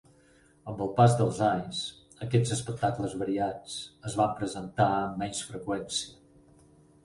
Amb 0.71 0.79
el 0.85 0.87
pas 0.99 1.17
dels 1.19 1.41
anys, 1.47 1.81
aquests 2.27 2.55
espectacles 2.57 3.15
variats 3.21 3.77
es 4.13 4.19
van 4.23 4.35
presentar 4.43 4.91
amb 4.99 5.23
menys 5.25 5.47
freqüència. 5.53 6.19